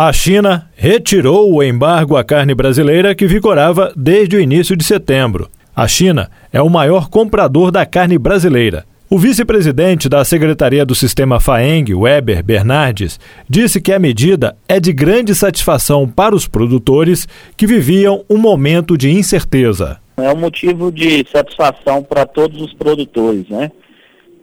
[0.00, 5.50] A China retirou o embargo à carne brasileira que vigorava desde o início de setembro.
[5.74, 8.86] A China é o maior comprador da carne brasileira.
[9.10, 13.18] O vice-presidente da Secretaria do Sistema FAENG, Weber Bernardes,
[13.50, 17.26] disse que a medida é de grande satisfação para os produtores
[17.56, 19.98] que viviam um momento de incerteza.
[20.16, 23.72] É um motivo de satisfação para todos os produtores, né?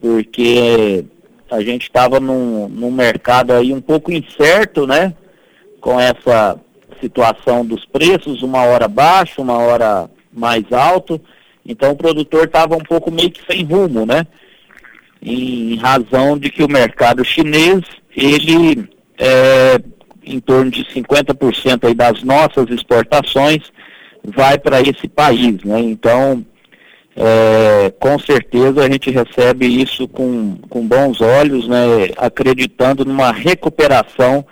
[0.01, 1.05] Porque
[1.49, 5.13] a gente estava num, num mercado aí um pouco incerto, né?
[5.85, 6.59] Com essa
[6.99, 11.21] situação dos preços, uma hora baixo, uma hora mais alto.
[11.63, 14.25] Então o produtor estava um pouco meio que sem rumo, né?
[15.25, 17.81] em razão de que o mercado chinês,
[18.15, 19.79] ele é,
[20.23, 23.63] em torno de 50% aí das nossas exportações
[24.23, 25.79] vai para esse país, né?
[25.79, 26.45] Então,
[27.15, 32.09] é, com certeza a gente recebe isso com, com bons olhos, né?
[32.17, 34.45] Acreditando numa recuperação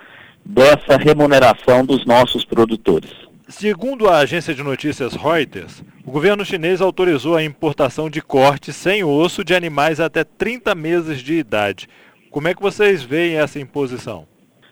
[0.45, 3.11] dessa remuneração dos nossos produtores.
[3.47, 9.03] Segundo a agência de notícias Reuters, o governo chinês autorizou a importação de cortes sem
[9.03, 11.87] osso de animais até 30 meses de idade.
[12.31, 14.25] Como é que vocês veem essa imposição?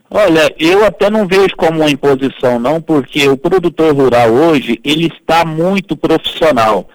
[0.10, 5.08] Olha, eu até não vejo como uma imposição não, porque o produtor rural hoje, ele
[5.08, 6.90] está muito profissional.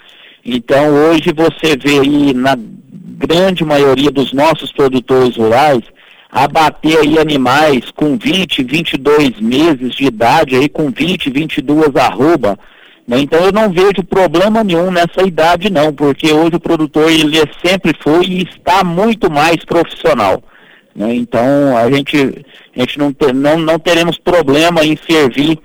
[0.45, 5.81] Então hoje você vê aí na grande maioria dos nossos produtores rurais,
[6.37, 12.59] abater aí animais com 20, 22 meses de idade, aí com 20, 22 arroba.
[13.09, 13.21] Né?
[13.21, 17.95] Então eu não vejo problema nenhum nessa idade não, porque hoje o produtor ele sempre
[18.03, 20.43] foi e está muito mais profissional.
[20.95, 21.15] Né?
[21.15, 22.45] Então a gente,
[22.77, 25.59] a gente não, não, não teremos problema em servir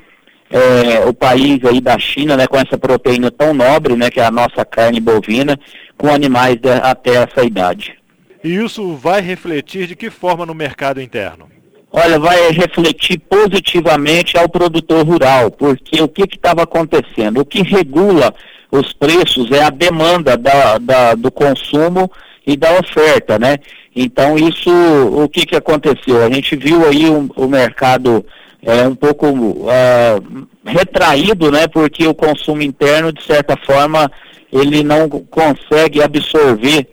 [0.49, 4.25] é, o país aí da China, né, com essa proteína tão nobre, né, que é
[4.25, 5.59] a nossa carne bovina,
[5.97, 8.00] com animais de, até essa idade.
[8.43, 11.49] E isso vai refletir de que forma no mercado interno?
[11.91, 17.41] Olha, vai refletir positivamente ao produtor rural, porque o que estava acontecendo?
[17.41, 18.33] O que regula
[18.71, 22.09] os preços é a demanda da, da, do consumo
[22.47, 23.57] e da oferta, né?
[23.93, 24.71] Então isso,
[25.11, 26.23] o que, que aconteceu?
[26.23, 28.25] A gente viu aí o, o mercado
[28.63, 31.67] é, um pouco uh, retraído, né?
[31.67, 34.09] Porque o consumo interno, de certa forma,
[34.51, 36.87] ele não consegue absorver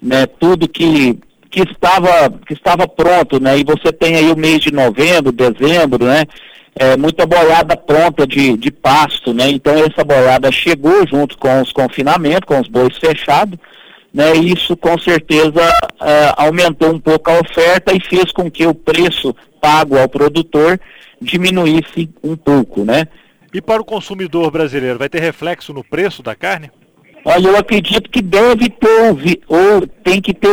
[0.00, 1.18] né, tudo que,
[1.50, 6.04] que, estava, que estava pronto, né, e você tem aí o mês de novembro, dezembro,
[6.04, 6.24] né,
[6.74, 11.72] é, muita boiada pronta de, de pasto, né, então essa boiada chegou junto com os
[11.72, 13.58] confinamentos, com os bois fechados,
[14.14, 15.62] né, e isso com certeza
[16.00, 20.80] é, aumentou um pouco a oferta e fez com que o preço pago ao produtor
[21.20, 23.06] diminuísse um pouco, né.
[23.52, 26.70] E para o consumidor brasileiro, vai ter reflexo no preço da carne?
[27.24, 30.48] Olha, eu acredito que deve ter ou tem que ter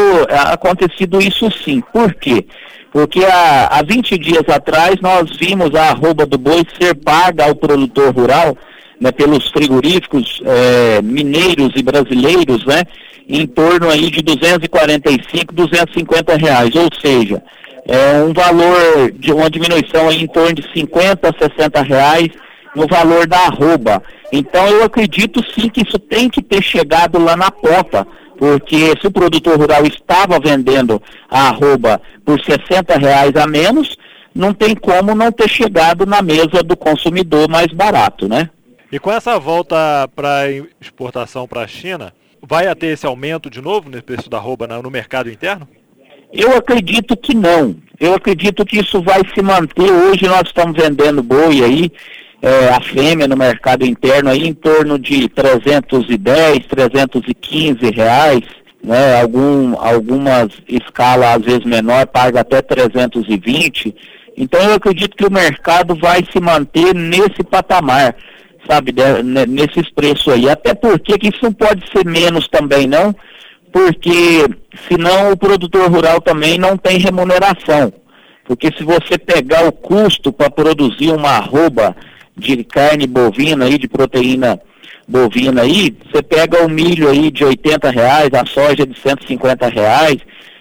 [0.51, 1.81] acontecido isso sim.
[1.93, 2.45] Por quê?
[2.91, 7.55] Porque há, há 20 dias atrás nós vimos a arroba do boi ser paga ao
[7.55, 8.57] produtor rural,
[8.99, 12.83] né, pelos frigoríficos é, mineiros e brasileiros, né,
[13.27, 17.43] em torno aí de 245, 250 reais, ou seja,
[17.87, 22.29] é um valor de uma diminuição aí em torno de 50, 60 reais
[22.75, 24.03] no valor da arroba.
[24.31, 28.06] Então eu acredito sim que isso tem que ter chegado lá na ponta,
[28.38, 33.96] porque se o produtor rural estava vendendo a arroba por 60 reais a menos,
[34.34, 38.50] não tem como não ter chegado na mesa do consumidor mais barato, né?
[38.92, 40.50] E com essa volta para
[40.80, 44.92] exportação para a China, vai ter esse aumento de novo no preço da arroba no
[44.92, 45.68] mercado interno?
[46.31, 47.75] Eu acredito que não.
[48.00, 49.90] Eu acredito que isso vai se manter.
[49.90, 51.92] Hoje nós estamos vendendo boi aí
[52.41, 58.44] é, a fêmea no mercado interno aí em torno de 310, 315 reais,
[58.84, 59.19] né?
[59.19, 63.95] Algum, algumas escalas às vezes menor paga até 320.
[64.38, 68.16] Então eu acredito que o mercado vai se manter nesse patamar,
[68.69, 70.50] sabe, de, nesses preços aí.
[70.50, 73.16] Até porque que isso não pode ser menos também, não,
[73.72, 74.45] porque
[74.88, 77.91] senão o produtor rural também não tem remuneração.
[78.45, 81.95] Porque se você pegar o custo para produzir uma arroba
[82.35, 84.59] de carne bovina aí, de proteína
[85.07, 90.17] bovina aí, você pega o milho aí de 80 reais, a soja de 150 reais,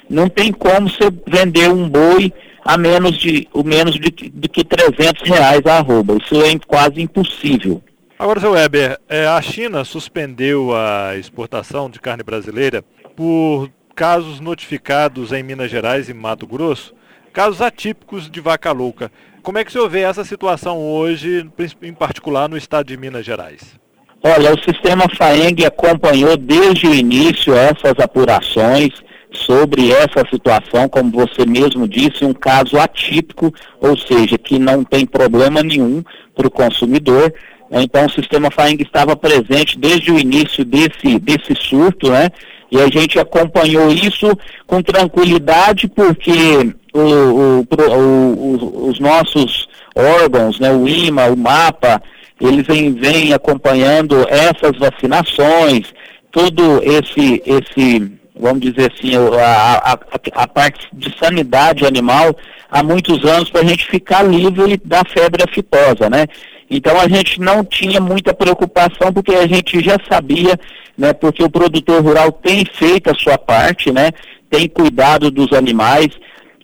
[0.08, 2.32] não tem como você vender um boi
[2.64, 6.16] a menos de, o menos de, de que 300 reais a arroba.
[6.16, 7.82] Isso é quase impossível.
[8.18, 12.84] Agora, seu Weber, é, a China suspendeu a exportação de carne brasileira
[13.16, 16.94] por casos notificados em Minas Gerais e Mato Grosso,
[17.32, 19.10] casos atípicos de vaca louca.
[19.44, 21.46] Como é que o senhor vê essa situação hoje,
[21.82, 23.79] em particular no estado de Minas Gerais?
[24.23, 28.91] Olha, o sistema FAENG acompanhou desde o início essas apurações,
[29.35, 35.05] sobre essa situação, como você mesmo disse, um caso atípico, ou seja, que não tem
[35.05, 36.02] problema nenhum
[36.35, 37.35] para o consumidor.
[37.70, 42.31] Então o sistema FAENG estava presente desde o início desse, desse surto, né?
[42.70, 44.26] E a gente acompanhou isso
[44.67, 52.02] com tranquilidade, porque o, o, os nossos órgãos, né, o IMA, o MAPA,
[52.41, 55.93] eles vêm, vêm acompanhando essas vacinações,
[56.31, 62.37] todo esse, esse vamos dizer assim, a, a, a, parte de sanidade animal
[62.70, 66.26] há muitos anos para a gente ficar livre da febre aftosa, né?
[66.69, 70.58] Então a gente não tinha muita preocupação porque a gente já sabia,
[70.99, 71.12] né?
[71.12, 74.11] Porque o produtor rural tem feito a sua parte, né?
[74.50, 76.08] Tem cuidado dos animais.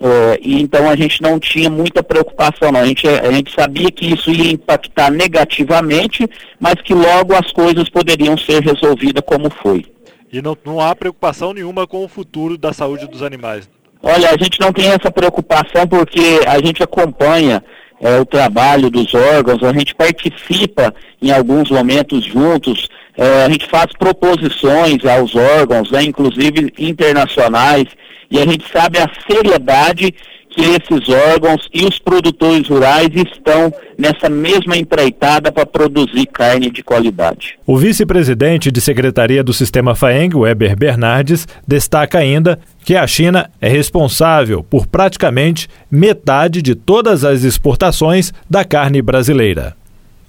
[0.00, 2.80] Uh, e então a gente não tinha muita preocupação, não.
[2.80, 6.26] A gente, a gente sabia que isso ia impactar negativamente,
[6.58, 9.84] mas que logo as coisas poderiam ser resolvidas como foi.
[10.32, 13.68] E não, não há preocupação nenhuma com o futuro da saúde dos animais.
[14.02, 17.62] Olha, a gente não tem essa preocupação porque a gente acompanha
[18.00, 22.88] é, o trabalho dos órgãos, a gente participa em alguns momentos juntos,
[23.20, 27.84] é, a gente faz proposições aos órgãos, né, inclusive internacionais,
[28.30, 30.14] e a gente sabe a seriedade
[30.48, 36.82] que esses órgãos e os produtores rurais estão nessa mesma empreitada para produzir carne de
[36.82, 37.58] qualidade.
[37.66, 43.68] O vice-presidente de Secretaria do Sistema FAENG, Weber Bernardes, destaca ainda que a China é
[43.68, 49.76] responsável por praticamente metade de todas as exportações da carne brasileira.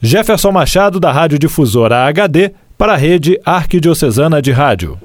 [0.01, 4.97] Jefferson Machado, da Rádio Difusora HD, para a rede Arquidiocesana de Rádio.